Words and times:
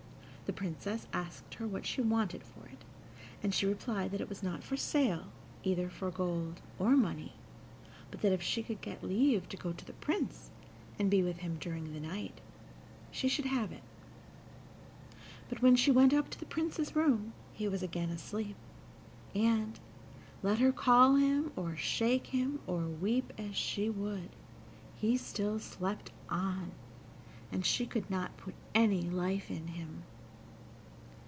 The 0.51 0.57
Princess 0.57 1.07
asked 1.13 1.53
her 1.53 1.65
what 1.65 1.85
she 1.85 2.01
wanted 2.01 2.43
for 2.43 2.67
it, 2.67 2.83
and 3.41 3.53
she 3.53 3.65
replied 3.65 4.11
that 4.11 4.19
it 4.19 4.27
was 4.27 4.43
not 4.43 4.65
for 4.65 4.75
sale, 4.75 5.27
either 5.63 5.89
for 5.89 6.11
gold 6.11 6.59
or 6.77 6.97
money, 6.97 7.31
but 8.11 8.19
that 8.19 8.33
if 8.33 8.41
she 8.41 8.61
could 8.61 8.81
get 8.81 9.01
leave 9.01 9.47
to 9.47 9.55
go 9.55 9.71
to 9.71 9.85
the 9.85 9.93
Prince, 9.93 10.49
and 10.99 11.09
be 11.09 11.23
with 11.23 11.37
him 11.37 11.55
during 11.57 11.93
the 11.93 12.01
night, 12.05 12.41
she 13.11 13.29
should 13.29 13.45
have 13.45 13.71
it. 13.71 13.81
But 15.47 15.61
when 15.61 15.77
she 15.77 15.89
went 15.89 16.13
up 16.13 16.29
to 16.31 16.37
the 16.41 16.45
Prince's 16.45 16.97
room 16.97 17.31
he 17.53 17.69
was 17.69 17.81
again 17.81 18.09
asleep, 18.09 18.57
and, 19.33 19.79
let 20.43 20.59
her 20.59 20.73
call 20.73 21.15
him, 21.15 21.53
or 21.55 21.77
shake 21.77 22.27
him, 22.27 22.59
or 22.67 22.87
weep 22.89 23.31
as 23.37 23.55
she 23.55 23.89
would, 23.89 24.31
he 24.97 25.15
still 25.15 25.59
slept 25.59 26.11
on, 26.27 26.73
and 27.53 27.65
she 27.65 27.85
could 27.85 28.09
not 28.09 28.35
put 28.35 28.53
any 28.75 29.03
life 29.03 29.49
in 29.49 29.67
him. 29.67 30.03